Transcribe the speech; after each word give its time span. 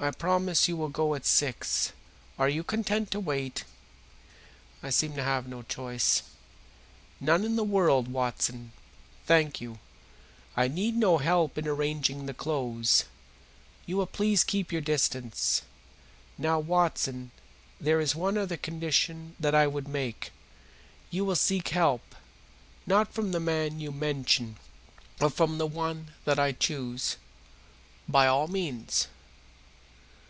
I 0.00 0.12
promise 0.12 0.68
you 0.68 0.76
will 0.76 0.90
go 0.90 1.16
at 1.16 1.26
six. 1.26 1.92
Are 2.38 2.48
you 2.48 2.62
content 2.62 3.10
to 3.10 3.18
wait?" 3.18 3.64
"I 4.80 4.90
seem 4.90 5.14
to 5.16 5.24
have 5.24 5.48
no 5.48 5.62
choice." 5.62 6.22
"None 7.18 7.42
in 7.42 7.56
the 7.56 7.64
world, 7.64 8.06
Watson. 8.06 8.70
Thank 9.26 9.60
you, 9.60 9.80
I 10.56 10.68
need 10.68 10.96
no 10.96 11.18
help 11.18 11.58
in 11.58 11.66
arranging 11.66 12.26
the 12.26 12.32
clothes. 12.32 13.06
You 13.86 13.96
will 13.96 14.06
please 14.06 14.44
keep 14.44 14.70
your 14.70 14.80
distance. 14.80 15.62
Now, 16.38 16.60
Watson, 16.60 17.32
there 17.80 17.98
is 18.00 18.14
one 18.14 18.38
other 18.38 18.56
condition 18.56 19.34
that 19.40 19.52
I 19.52 19.66
would 19.66 19.88
make. 19.88 20.30
You 21.10 21.24
will 21.24 21.34
seek 21.34 21.70
help, 21.70 22.14
not 22.86 23.12
from 23.12 23.32
the 23.32 23.40
man 23.40 23.80
you 23.80 23.90
mention, 23.90 24.58
but 25.18 25.32
from 25.32 25.58
the 25.58 25.66
one 25.66 26.12
that 26.24 26.38
I 26.38 26.52
choose." 26.52 27.16
"By 28.08 28.28
all 28.28 28.46
means." 28.46 29.08